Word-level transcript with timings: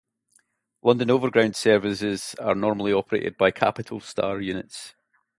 London 0.81 1.11
Overground 1.11 1.55
services 1.55 2.33
are 2.41 2.55
normally 2.55 2.91
operated 2.91 3.37
by 3.37 3.51
"Capitalstar" 3.51 4.43
units. 4.43 4.95